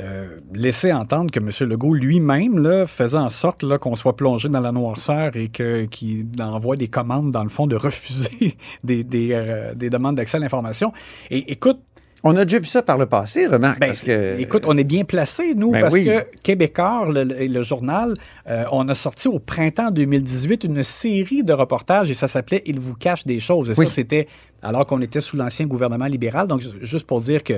euh, 0.00 0.38
laisser 0.54 0.92
entendre 0.92 1.32
que 1.32 1.40
M. 1.40 1.50
Legault 1.68 1.94
lui-même 1.94 2.58
là, 2.58 2.86
faisait 2.86 3.16
en 3.18 3.30
sorte 3.30 3.64
là, 3.64 3.78
qu'on 3.78 3.96
soit 3.96 4.14
plongé 4.14 4.48
dans 4.48 4.60
la 4.60 4.70
noirceur 4.70 5.34
et 5.34 5.48
que- 5.48 5.86
qu'il 5.86 6.26
envoie 6.40 6.76
des 6.76 6.86
commandes, 6.86 7.32
dans 7.32 7.42
le 7.42 7.48
fond, 7.48 7.66
de 7.66 7.74
refuser 7.74 8.56
des, 8.84 9.02
des, 9.02 9.30
euh, 9.32 9.74
des 9.74 9.90
demandes 9.90 10.14
d'accès 10.14 10.36
à 10.36 10.40
l'information. 10.40 10.92
Et 11.30 11.50
écoute, 11.50 11.80
On 12.24 12.36
a 12.36 12.44
déjà 12.44 12.58
vu 12.58 12.66
ça 12.66 12.82
par 12.82 12.98
le 12.98 13.06
passé, 13.06 13.46
remarque. 13.46 13.78
Ben, 13.78 13.86
parce 13.86 14.02
que... 14.02 14.38
Écoute, 14.40 14.64
on 14.66 14.76
est 14.76 14.84
bien 14.84 15.04
placé, 15.04 15.54
nous, 15.54 15.70
Ben 15.70 15.82
parce 15.82 15.94
oui. 15.94 16.04
que 16.04 16.26
Québécois, 16.42 17.06
le, 17.12 17.62
journal, 17.62 18.14
euh, 18.48 18.64
on 18.72 18.88
a 18.88 18.94
sorti 18.96 19.28
au 19.28 19.38
printemps 19.38 19.90
2018 19.92 20.64
une 20.64 20.82
série 20.82 21.44
de 21.44 21.52
reportages 21.52 22.10
et 22.10 22.14
ça 22.14 22.26
s'appelait 22.26 22.62
Il 22.66 22.80
vous 22.80 22.94
cache 22.94 23.24
des 23.24 23.38
choses. 23.38 23.70
Et 23.70 23.74
Oui. 23.78 23.86
ça, 23.86 23.92
c'était 23.92 24.26
alors 24.62 24.84
qu'on 24.86 25.00
était 25.00 25.20
sous 25.20 25.36
l'ancien 25.36 25.66
gouvernement 25.66 26.06
libéral. 26.06 26.48
Donc, 26.48 26.60
ju- 26.60 26.70
juste 26.80 27.06
pour 27.06 27.20
dire 27.20 27.44
que 27.44 27.54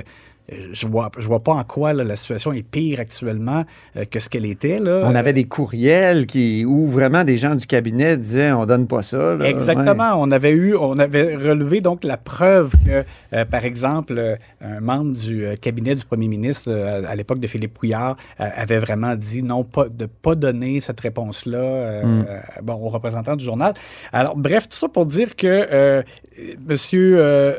je 0.73 0.87
vois, 0.87 1.09
je 1.17 1.25
vois 1.27 1.39
pas 1.41 1.53
en 1.53 1.63
quoi 1.63 1.93
là, 1.93 2.03
la 2.03 2.15
situation 2.15 2.51
est 2.53 2.63
pire 2.63 2.99
actuellement 2.99 3.63
euh, 3.95 4.05
que 4.05 4.19
ce 4.19 4.29
qu'elle 4.29 4.45
était. 4.45 4.79
Là. 4.79 5.01
On 5.05 5.15
avait 5.15 5.33
des 5.33 5.45
courriels 5.45 6.25
qui, 6.25 6.65
où 6.65 6.87
vraiment 6.87 7.23
des 7.23 7.37
gens 7.37 7.55
du 7.55 7.65
cabinet 7.65 8.17
disaient 8.17 8.51
on 8.51 8.65
donne 8.65 8.87
pas 8.87 9.03
ça. 9.03 9.35
là. 9.35 9.45
Exactement. 9.47 10.13
On 10.17 10.29
avait 10.31 10.51
eu, 10.51 10.75
on 10.75 10.97
avait 10.97 11.35
relevé 11.35 11.81
donc 11.81 12.03
la 12.03 12.17
preuve 12.17 12.71
que, 12.85 13.03
euh, 13.33 13.45
par 13.45 13.65
exemple, 13.65 14.15
euh, 14.17 14.35
un 14.61 14.79
membre 14.81 15.13
du 15.13 15.45
cabinet 15.61 15.95
du 15.95 16.05
premier 16.05 16.27
ministre 16.27 16.71
à 16.71 17.15
l'époque 17.15 17.39
de 17.39 17.47
Philippe 17.47 17.77
Couillard 17.77 18.15
avait 18.37 18.79
vraiment 18.79 19.15
dit 19.15 19.43
non, 19.43 19.63
pas 19.63 19.87
de 19.89 20.05
pas 20.05 20.35
donner 20.35 20.79
cette 20.79 20.99
réponse-là 20.99 21.57
euh, 21.57 22.01
Mm. 22.11 22.25
euh, 22.29 22.39
bon, 22.63 22.73
aux 22.73 22.89
représentants 22.89 23.35
du 23.35 23.43
journal. 23.43 23.73
Alors, 24.11 24.35
bref, 24.35 24.67
tout 24.67 24.77
ça 24.77 24.87
pour 24.87 25.05
dire 25.05 25.35
que 25.35 25.47
euh, 25.47 26.03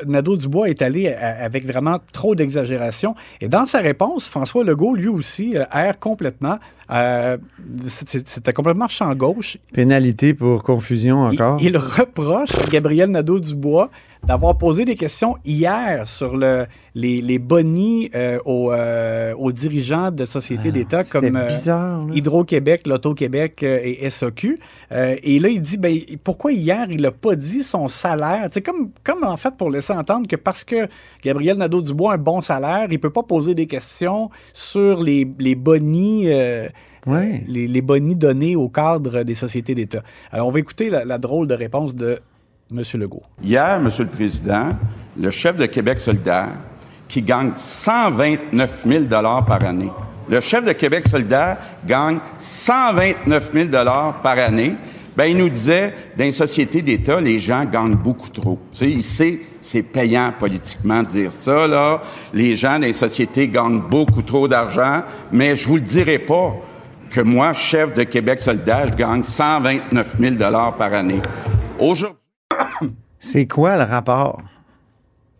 Nadeau-Dubois 0.05 0.69
est 0.69 0.81
allé 0.81 1.07
avec 1.07 1.65
vraiment 1.65 1.97
trop 2.11 2.35
d'exagération. 2.35 2.82
Et 3.41 3.47
dans 3.47 3.65
sa 3.65 3.79
réponse, 3.79 4.27
François 4.27 4.63
Legault, 4.63 4.95
lui 4.95 5.07
aussi, 5.07 5.57
euh, 5.57 5.63
erre 5.73 5.99
complètement. 5.99 6.57
Euh, 6.91 7.37
C'était 7.87 8.53
complètement 8.53 8.87
champ 8.87 9.13
gauche. 9.15 9.57
Pénalité 9.73 10.33
pour 10.33 10.63
confusion 10.63 11.23
encore. 11.23 11.57
Il 11.61 11.77
reproche 11.77 12.51
à 12.55 12.69
Gabriel 12.69 13.09
Nadeau-Dubois 13.09 13.89
d'avoir 14.23 14.57
posé 14.57 14.85
des 14.85 14.95
questions 14.95 15.35
hier 15.43 16.07
sur 16.07 16.37
le, 16.37 16.65
les, 16.95 17.17
les 17.17 17.39
bonnies 17.39 18.09
euh, 18.15 18.39
aux, 18.45 18.71
euh, 18.71 19.33
aux 19.35 19.51
dirigeants 19.51 20.11
de 20.11 20.23
sociétés 20.25 20.71
d'État 20.71 20.99
Ah, 20.99 21.03
c'était 21.03 21.27
comme 21.27 21.35
euh, 21.35 21.47
bizarre. 21.47 22.07
Hydro-Québec, 22.13 22.87
L'Auto-Québec 22.87 23.63
euh, 23.63 23.79
et. 23.83 24.07
Euh, 24.91 25.15
et 25.23 25.39
là, 25.39 25.49
il 25.49 25.61
dit, 25.61 25.77
ben, 25.77 25.97
pourquoi 26.23 26.53
hier, 26.53 26.85
il 26.89 27.01
n'a 27.01 27.11
pas 27.11 27.35
dit 27.35 27.63
son 27.63 27.87
salaire? 27.87 28.47
C'est 28.51 28.61
comme, 28.61 28.91
comme 29.03 29.23
en 29.23 29.37
fait 29.37 29.55
pour 29.57 29.69
laisser 29.69 29.93
entendre 29.93 30.27
que 30.27 30.35
parce 30.35 30.63
que 30.63 30.87
Gabriel 31.23 31.57
Nadeau-Dubois 31.57 32.11
a 32.11 32.15
un 32.15 32.17
bon 32.17 32.41
salaire, 32.41 32.85
il 32.89 32.93
ne 32.93 32.97
peut 32.97 33.09
pas 33.09 33.23
poser 33.23 33.53
des 33.53 33.65
questions 33.67 34.29
sur 34.53 35.01
les, 35.01 35.27
les 35.39 35.55
bonnies. 35.55 36.29
Ouais. 37.05 37.43
les, 37.49 37.67
les 37.67 37.81
bonnies 37.81 38.15
donnés 38.15 38.55
au 38.55 38.69
cadre 38.69 39.23
des 39.23 39.33
sociétés 39.35 39.75
d'État. 39.75 40.03
Alors, 40.31 40.47
on 40.47 40.51
va 40.51 40.59
écouter 40.59 40.89
la, 40.89 41.03
la 41.03 41.17
drôle 41.17 41.47
de 41.47 41.53
réponse 41.53 41.95
de 41.97 42.19
M. 42.71 42.81
Legault. 42.95 43.23
Hier, 43.41 43.79
Monsieur 43.79 44.03
le 44.03 44.09
Président, 44.09 44.69
le 45.19 45.31
chef 45.31 45.57
de 45.57 45.65
Québec 45.65 45.99
solidaire, 45.99 46.49
qui 47.07 47.21
gagne 47.21 47.51
129 47.55 48.85
000 48.87 49.05
par 49.07 49.63
année, 49.63 49.91
le 50.29 50.39
chef 50.39 50.65
de 50.65 50.71
Québec 50.71 51.07
solidaire 51.07 51.57
gagne 51.85 52.19
129 52.37 53.51
000 53.53 53.69
par 53.69 54.39
année, 54.39 54.75
ben, 55.15 55.25
il 55.25 55.37
nous 55.37 55.49
disait, 55.49 55.93
dans 56.17 56.23
les 56.23 56.31
sociétés 56.31 56.81
d'État, 56.81 57.21
les 57.21 57.37
gens 57.37 57.65
gagnent 57.65 57.95
beaucoup 57.95 58.29
trop. 58.29 58.57
Tu 58.71 58.77
sais, 58.77 58.89
il 58.89 59.03
sait, 59.03 59.41
c'est 59.59 59.83
payant 59.83 60.33
politiquement 60.37 61.03
de 61.03 61.07
dire 61.07 61.31
ça, 61.31 61.67
là. 61.67 62.01
Les 62.33 62.55
gens 62.55 62.79
dans 62.79 62.87
les 62.87 62.93
sociétés 62.93 63.47
gagnent 63.47 63.81
beaucoup 63.81 64.23
trop 64.23 64.47
d'argent, 64.47 65.03
mais 65.31 65.55
je 65.55 65.67
vous 65.67 65.75
le 65.75 65.81
dirai 65.81 66.17
pas 66.17 66.55
que 67.11 67.21
moi, 67.21 67.53
chef 67.53 67.93
de 67.93 68.03
Québec 68.03 68.39
solidaire, 68.39 68.87
je 68.87 68.95
gagne 68.95 69.21
129 69.21 70.15
000 70.19 70.35
par 70.75 70.93
année. 70.93 71.21
Aujourd'hui, 71.77 72.17
C'est 73.25 73.47
quoi 73.47 73.77
le 73.77 73.83
rapport? 73.83 74.41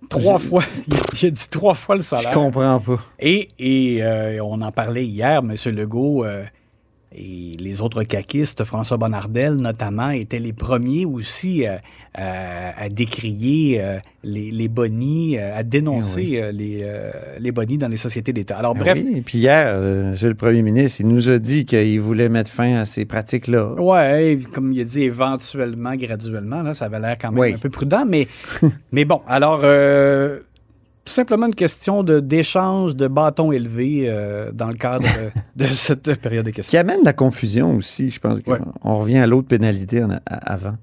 Trois 0.08 0.40
fois, 0.40 0.64
j'ai 1.14 1.32
dit 1.32 1.50
trois 1.50 1.74
fois 1.74 1.98
le 1.98 2.02
salaire. 2.02 2.32
Je 2.32 2.34
comprends 2.34 2.80
pas. 2.80 2.98
Et, 3.20 3.50
et, 3.60 4.02
euh, 4.02 4.42
on 4.42 4.62
en 4.62 4.72
parlait 4.72 5.06
hier, 5.06 5.40
M. 5.40 5.54
Legault 5.66 6.24
euh, 6.24 6.46
et 7.16 7.56
les 7.60 7.82
autres 7.82 8.04
caquistes, 8.04 8.64
François 8.64 8.98
Bonnardel 8.98 9.56
notamment, 9.56 10.10
étaient 10.10 10.40
les 10.40 10.54
premiers 10.54 11.06
aussi 11.06 11.68
euh, 11.68 11.78
à, 12.16 12.82
à 12.84 12.90
décrier 12.90 13.82
euh, 13.82 14.00
les, 14.24 14.52
les 14.52 14.68
bonnies, 14.68 15.38
euh, 15.38 15.56
à 15.58 15.64
dénoncer 15.64 16.36
euh, 16.40 16.52
les, 16.52 16.80
euh, 16.84 17.12
les 17.40 17.52
bonnies 17.52 17.78
dans 17.78 17.88
les 17.88 17.98
sociétés 17.98 18.34
d'État. 18.34 18.58
Alors, 18.58 18.74
Ben 18.74 18.82
bref, 18.82 19.00
oui, 19.06 19.22
Puis 19.26 19.38
hier, 19.40 19.68
euh, 19.70 20.10
Monsieur 20.12 20.30
le 20.30 20.36
Premier 20.36 20.62
ministre, 20.62 21.02
il 21.02 21.08
nous 21.08 21.30
a 21.30 21.40
dit 21.40 21.66
qu'il 21.66 22.00
voulait 22.02 22.30
mettre 22.30 22.52
fin 22.52 22.76
à 22.76 22.86
ces 22.86 23.06
pratiques-là. 23.06 23.74
Ouais, 23.80 24.40
comme 24.54 24.72
il 24.74 24.82
a 24.82 24.84
dit, 24.84 25.04
éventuellement, 25.04 25.96
graduellement, 25.96 26.62
là, 26.64 26.74
ça 26.74 26.86
avait 26.86 27.00
l'air 27.00 27.18
quand 27.20 27.32
même 27.32 27.40
Oui. 27.40 27.54
un 27.54 27.58
peu 27.58 27.70
prudent, 27.70 28.06
mais, 28.08 28.28
mais 28.92 29.06
bon, 29.06 29.22
alors, 29.28 29.62
euh, 29.64 30.40
tout 31.06 31.14
simplement 31.14 31.48
une 31.48 31.56
question 31.56 32.04
de- 32.04 32.20
d'échange 32.20 32.96
de 32.96 33.08
bâtons 33.08 33.52
élevés 33.52 34.06
euh, 34.08 34.52
dans 34.54 34.68
le 34.68 34.76
cadre 34.76 35.06
de 35.56 35.66
cette 35.68 36.16
période 36.22 36.46
de 36.46 36.52
questions. 36.52 36.72
Qui 36.72 36.78
amène 36.78 37.04
la 37.04 37.14
confusion 37.14 37.76
aussi, 37.76 38.10
je 38.10 38.20
pense. 38.20 38.40
qu'on- 38.42 38.54
Ouais. 38.54 38.60
On 38.84 38.98
revient 39.00 39.18
à 39.18 39.28
l'autre 39.28 39.48
pénalité 39.48 40.04
en 40.04 40.12
a- 40.12 40.22
à- 40.26 40.54
avant. 40.54 40.76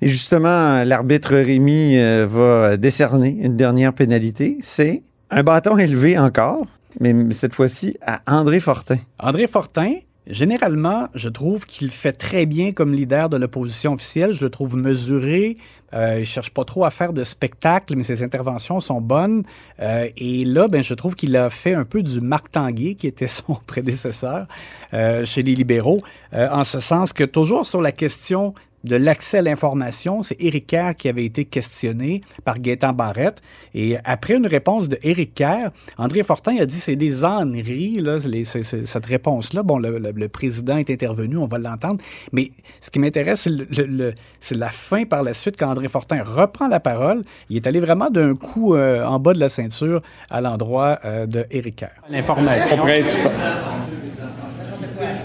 Et 0.00 0.08
justement, 0.08 0.82
l'arbitre 0.84 1.34
Rémy 1.36 1.96
euh, 1.96 2.26
va 2.28 2.76
décerner 2.76 3.38
une 3.40 3.56
dernière 3.56 3.92
pénalité. 3.92 4.58
C'est 4.60 5.02
un 5.30 5.42
bâton 5.44 5.78
élevé 5.78 6.18
encore, 6.18 6.66
mais 7.00 7.14
cette 7.32 7.54
fois-ci 7.54 7.96
à 8.04 8.20
André 8.26 8.58
Fortin. 8.60 8.98
André 9.20 9.46
Fortin, 9.46 9.94
généralement, 10.26 11.08
je 11.14 11.28
trouve 11.28 11.66
qu'il 11.66 11.90
fait 11.90 12.12
très 12.12 12.46
bien 12.46 12.72
comme 12.72 12.94
leader 12.94 13.28
de 13.28 13.36
l'opposition 13.36 13.94
officielle. 13.94 14.32
Je 14.32 14.44
le 14.44 14.50
trouve 14.50 14.76
mesuré. 14.76 15.56
Euh, 15.94 16.20
il 16.20 16.24
cherche 16.24 16.50
pas 16.50 16.64
trop 16.64 16.84
à 16.84 16.90
faire 16.90 17.12
de 17.12 17.22
spectacle, 17.24 17.94
mais 17.96 18.02
ses 18.02 18.22
interventions 18.22 18.80
sont 18.80 19.00
bonnes. 19.00 19.42
Euh, 19.80 20.08
et 20.16 20.44
là, 20.44 20.68
ben, 20.68 20.82
je 20.82 20.94
trouve 20.94 21.14
qu'il 21.14 21.36
a 21.36 21.50
fait 21.50 21.74
un 21.74 21.84
peu 21.84 22.02
du 22.02 22.20
Marc 22.20 22.50
Tanguay, 22.50 22.94
qui 22.94 23.06
était 23.06 23.26
son 23.28 23.54
prédécesseur 23.66 24.46
euh, 24.94 25.24
chez 25.24 25.42
les 25.42 25.54
libéraux, 25.54 26.00
euh, 26.34 26.48
en 26.50 26.64
ce 26.64 26.80
sens 26.80 27.12
que 27.12 27.24
toujours 27.24 27.66
sur 27.66 27.82
la 27.82 27.92
question 27.92 28.54
de 28.84 28.96
l'accès 28.96 29.38
à 29.38 29.42
l'information, 29.42 30.22
c'est 30.22 30.36
Éric 30.40 30.66
Kerr 30.66 30.94
qui 30.96 31.08
avait 31.08 31.24
été 31.24 31.44
questionné 31.44 32.20
par 32.44 32.58
Gaétan 32.58 32.92
Barrette. 32.92 33.40
Et 33.74 33.96
après 34.04 34.34
une 34.34 34.46
réponse 34.46 34.88
de 34.88 34.98
Éric 35.02 35.34
Kerr, 35.34 35.70
André 35.98 36.22
Fortin 36.22 36.56
a 36.58 36.66
dit 36.66 36.74
c'est 36.74 36.96
des 36.96 37.24
âneries, 37.24 37.94
là, 38.00 38.18
les- 38.26 38.44
cette 38.44 39.06
réponse-là. 39.06 39.62
Bon, 39.62 39.78
le, 39.78 39.98
le- 39.98 40.12
le 40.12 40.28
président 40.28 40.76
est 40.76 40.90
intervenu, 40.90 41.36
on 41.36 41.46
va 41.46 41.58
l'entendre. 41.58 41.98
Mais 42.32 42.50
ce 42.80 42.90
qui 42.90 42.98
m'intéresse, 42.98 43.42
c'est 43.42 43.50
le- 43.50 43.66
le- 43.76 43.84
le- 43.86 44.14
c'est 44.40 44.56
la 44.56 44.68
fin 44.68 45.04
par 45.04 45.22
la 45.22 45.32
suite, 45.34 45.56
quand 45.58 45.68
André 45.70 45.88
Fortin 45.88 46.22
reprend 46.24 46.68
la 46.68 46.80
parole. 46.80 47.22
Il 47.50 47.56
est 47.56 47.66
allé 47.66 47.80
vraiment 47.80 48.10
d'un 48.10 48.34
coup 48.34 48.74
euh, 48.74 49.04
en 49.04 49.18
bas 49.18 49.32
de 49.32 49.40
la 49.40 49.48
ceinture 49.48 50.02
à 50.30 50.40
l'endroit 50.40 50.98
euh, 51.04 51.26
de 51.26 51.44
Éric 51.50 51.76
Kerr. 51.76 51.90
L'information. 52.10 52.76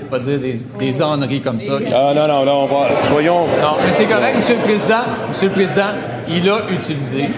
Pas 0.09 0.19
dire 0.19 0.39
des, 0.39 0.55
des 0.79 1.01
âneries 1.01 1.41
comme 1.41 1.59
ça. 1.59 1.73
Ah 1.93 2.13
non, 2.15 2.27
non, 2.27 2.45
non, 2.45 2.63
on 2.63 2.67
va. 2.67 3.01
Soyons. 3.01 3.47
Non, 3.47 3.77
mais 3.85 3.91
c'est 3.91 4.05
correct, 4.05 4.35
Monsieur 4.35 4.55
le 4.55 4.61
Président. 4.61 5.03
Monsieur 5.27 5.47
le 5.49 5.53
Président, 5.53 5.89
il 6.29 6.49
a 6.49 6.59
utilisé. 6.71 7.29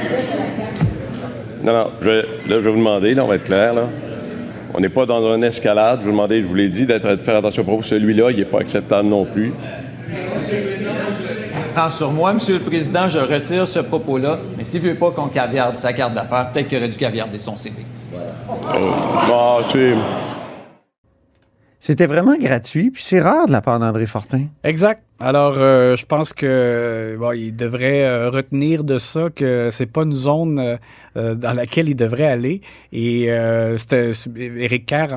Non, 1.63 1.73
non, 1.73 1.91
je, 2.01 2.09
là, 2.09 2.23
je 2.47 2.55
vais 2.55 2.71
vous 2.71 2.77
demander, 2.77 3.13
là, 3.13 3.23
on 3.23 3.27
va 3.27 3.35
être 3.35 3.43
clair, 3.43 3.73
là. 3.73 3.83
On 4.73 4.79
n'est 4.79 4.89
pas 4.89 5.05
dans 5.05 5.35
une 5.35 5.43
escalade. 5.43 5.99
Je 6.01 6.05
vous 6.05 6.11
demandais, 6.11 6.41
je 6.41 6.47
vous 6.47 6.55
l'ai 6.55 6.69
dit, 6.69 6.85
d'être, 6.85 7.09
de 7.09 7.21
faire 7.21 7.37
attention 7.37 7.63
propos. 7.63 7.81
Celui-là, 7.81 8.29
il 8.31 8.37
n'est 8.37 8.45
pas 8.45 8.59
acceptable 8.59 9.09
non 9.09 9.25
plus. 9.25 9.51
Prends 11.73 11.89
sur 11.89 12.11
moi, 12.11 12.33
Monsieur 12.33 12.55
le 12.55 12.63
Président, 12.63 13.07
je 13.07 13.19
retire 13.19 13.67
ce 13.67 13.79
propos-là. 13.79 14.37
Mais 14.57 14.63
s'il 14.63 14.83
ne 14.83 14.89
veut 14.89 14.95
pas 14.95 15.11
qu'on 15.11 15.27
caviarde 15.27 15.77
sa 15.77 15.91
carte 15.91 16.13
d'affaires, 16.13 16.49
peut-être 16.53 16.67
qu'il 16.67 16.77
aurait 16.77 16.87
dû 16.87 16.97
caviarder 16.97 17.39
son 17.39 17.55
CV. 17.55 17.75
Bon, 19.27 19.57
c'est. 19.67 19.93
C'était 21.89 22.05
vraiment 22.05 22.37
gratuit, 22.37 22.91
puis 22.91 23.01
c'est 23.01 23.19
rare 23.19 23.47
de 23.47 23.51
la 23.51 23.61
part 23.61 23.79
d'André 23.79 24.05
Fortin. 24.05 24.43
Exact. 24.63 25.01
Alors, 25.19 25.55
euh, 25.57 25.95
je 25.95 26.05
pense 26.05 26.33
que 26.33 27.15
bon, 27.17 27.31
il 27.31 27.51
devrait 27.51 28.03
euh, 28.03 28.29
retenir 28.29 28.83
de 28.83 28.99
ça 28.99 29.31
que 29.31 29.69
c'est 29.71 29.87
pas 29.87 30.03
une 30.03 30.13
zone 30.13 30.77
euh, 31.17 31.33
dans 31.33 31.53
laquelle 31.53 31.89
il 31.89 31.95
devrait 31.95 32.27
aller. 32.27 32.61
Et 32.91 33.27
c'était 33.75 34.11
Éric 34.37 34.85
Kerr 34.85 35.15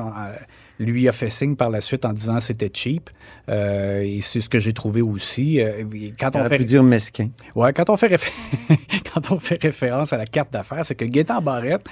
lui 0.79 1.07
a 1.07 1.11
fait 1.11 1.29
signe 1.29 1.55
par 1.55 1.69
la 1.69 1.81
suite 1.81 2.05
en 2.05 2.13
disant 2.13 2.35
que 2.35 2.43
c'était 2.43 2.71
cheap. 2.73 3.09
Euh, 3.49 4.01
et 4.01 4.21
c'est 4.21 4.41
ce 4.41 4.49
que 4.49 4.59
j'ai 4.59 4.73
trouvé 4.73 5.01
aussi. 5.01 5.61
Euh, 5.61 5.83
quand 6.19 6.35
On 6.35 6.43
fait 6.43 6.57
pu 6.57 6.65
dire 6.65 6.83
mesquin. 6.83 7.29
Ouais, 7.55 7.73
quand 7.73 7.89
on 7.89 7.95
fait, 7.95 8.09
quand 9.13 9.31
on 9.31 9.39
fait 9.39 9.61
référence 9.61 10.13
à 10.13 10.17
la 10.17 10.25
carte 10.25 10.51
d'affaires, 10.51 10.85
c'est 10.85 10.95
que 10.95 11.05
Gaétan 11.05 11.41
Barrette 11.41 11.85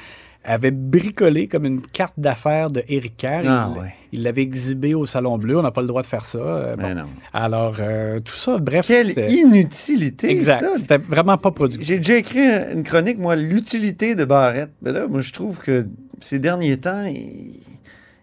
avait 0.43 0.71
bricolé 0.71 1.48
comme 1.48 1.65
une 1.65 1.81
carte 1.81 2.15
d'affaires 2.17 2.71
de 2.71 2.81
Éric 2.88 3.17
Kerr. 3.17 3.43
Ah, 3.48 3.69
il 3.75 3.79
ouais. 3.81 3.93
il 4.12 4.24
l'avait 4.24 4.41
exhibé 4.41 4.95
au 4.95 5.05
Salon 5.05 5.38
Bleu. 5.38 5.57
On 5.57 5.62
n'a 5.62 5.71
pas 5.71 5.81
le 5.81 5.88
droit 5.88 6.01
de 6.01 6.07
faire 6.07 6.25
ça. 6.25 6.39
Euh, 6.39 6.75
bon. 6.75 6.81
Mais 6.83 6.95
non. 6.95 7.05
Alors, 7.33 7.75
euh, 7.79 8.19
tout 8.19 8.33
ça, 8.33 8.57
bref. 8.57 8.88
Quelle 8.88 9.13
inutilité, 9.31 10.31
Exact. 10.31 10.65
C'était 10.77 10.98
vraiment 10.98 11.38
pas 11.38 11.51
productif. 11.51 11.86
J'ai 11.88 11.98
déjà 11.98 12.15
écrit 12.17 12.39
une 12.74 12.83
chronique, 12.83 13.19
moi, 13.19 13.36
l'utilité 13.36 14.15
de 14.15 14.25
Barrette. 14.25 14.71
Mais 14.81 14.91
là, 14.91 15.07
moi, 15.07 15.21
je 15.21 15.31
trouve 15.31 15.60
que 15.60 15.88
ces 16.19 16.39
derniers 16.39 16.77
temps, 16.77 17.05
il, 17.05 17.53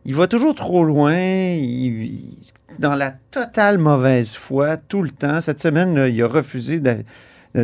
il 0.04 0.14
va 0.14 0.26
toujours 0.26 0.54
trop 0.54 0.84
loin. 0.84 1.14
Il, 1.16 2.02
il- 2.04 2.34
dans 2.80 2.94
la 2.94 3.12
totale 3.32 3.78
mauvaise 3.78 4.34
foi, 4.36 4.76
tout 4.76 5.02
le 5.02 5.10
temps. 5.10 5.40
Cette 5.40 5.60
semaine, 5.60 5.94
là, 5.96 6.08
il 6.08 6.22
a 6.22 6.28
refusé 6.28 6.78
de, 6.78 6.98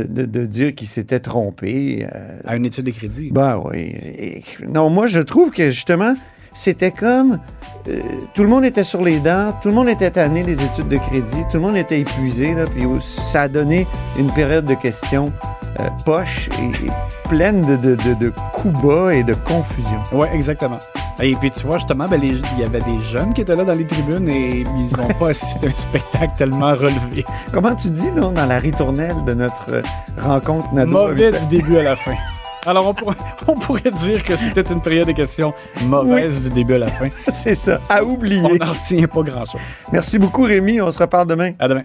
de- 0.02 0.46
dire 0.46 0.74
qu'il 0.74 0.88
s'était 0.88 1.20
trompé. 1.20 2.06
euh, 2.12 2.38
À 2.44 2.56
une 2.56 2.64
étude 2.66 2.86
de 2.86 2.90
crédit. 2.90 3.30
ben 3.30 3.62
oui. 3.64 3.94
Et- 4.18 4.42
non, 4.68 4.90
moi, 4.90 5.06
je 5.06 5.20
trouve 5.20 5.50
que 5.50 5.70
justement, 5.70 6.14
c'était 6.54 6.90
comme. 6.90 7.38
euh, 7.88 8.00
tout 8.34 8.42
le 8.42 8.48
monde 8.48 8.64
était 8.64 8.84
sur 8.84 9.02
les 9.02 9.20
dents, 9.20 9.52
tout 9.62 9.68
le 9.68 9.74
monde 9.74 9.88
était 9.88 10.10
tanné 10.10 10.42
des 10.42 10.60
études 10.62 10.88
de 10.88 10.96
crédit, 10.96 11.42
tout 11.50 11.58
le 11.58 11.60
monde 11.60 11.76
était 11.76 12.00
épuisé, 12.00 12.54
là, 12.54 12.64
puis 12.64 12.84
ça 13.00 13.42
a 13.42 13.48
donné 13.48 13.86
une 14.18 14.30
période 14.32 14.64
de 14.64 14.74
questions 14.74 15.32
euh, 15.80 15.84
poche 16.06 16.48
et, 16.60 16.86
et 16.86 16.90
pleine 17.28 17.60
de, 17.62 17.76
de, 17.76 17.94
de, 17.96 18.14
de 18.14 18.32
coups 18.52 18.80
bas 18.82 19.12
et 19.14 19.22
de 19.24 19.34
confusion. 19.34 20.02
Oui, 20.12 20.26
exactement. 20.32 20.78
Et 21.23 21.35
puis 21.37 21.50
tu 21.50 21.64
vois, 21.66 21.78
justement, 21.78 22.06
ben, 22.06 22.21
les- 22.21 22.28
il 22.56 22.61
y 22.61 22.64
avait 22.64 22.80
des 22.80 23.00
jeunes 23.00 23.33
qui 23.33 23.42
étaient 23.42 23.54
là 23.56 23.64
dans 23.64 23.75
les 23.75 23.87
tribunes 23.87 24.28
et 24.28 24.61
ils 24.61 24.97
n'ont 24.97 25.06
pas 25.18 25.28
assisté 25.30 25.66
à 25.68 25.71
un 25.71 25.75
spectacle 25.75 26.33
tellement 26.37 26.73
relevé. 26.73 27.25
Comment 27.52 27.75
tu 27.75 27.90
dis, 27.90 28.11
non, 28.11 28.33
dans 28.33 28.47
la 28.47 28.59
ritournelle 28.59 29.25
de 29.25 29.35
notre 29.35 29.66
euh, 29.73 29.83
rencontre 30.21 30.73
Nadeau 30.75 30.90
Mauvais 30.90 31.30
du 31.33 31.47
début 31.47 31.76
à 31.78 31.83
la 31.85 31.97
fin. 31.97 32.14
Alors, 32.66 32.88
on 32.88 32.94
pourrait, 32.94 33.16
on 33.47 33.54
pourrait 33.54 33.90
dire 33.90 34.23
que 34.25 34.37
c'était 34.37 34.62
une 34.73 34.80
période 34.80 35.06
de 35.06 35.12
questions 35.12 35.52
mauvaise 35.85 36.44
du 36.44 36.50
début 36.50 36.75
à 36.75 36.78
la 36.78 36.87
fin. 36.88 37.09
C'est 37.28 37.54
ça, 37.54 37.78
à 37.88 38.02
oublier. 38.02 38.42
On 38.42 38.54
n'en 38.64 38.73
retient 38.73 39.06
pas 39.06 39.23
grand-chose. 39.23 39.61
Merci 39.92 40.18
beaucoup, 40.18 40.42
Rémi. 40.42 40.80
On 40.80 40.90
se 40.90 40.99
reparle 40.99 41.26
demain. 41.28 41.50
À 41.59 41.68
demain. 41.68 41.83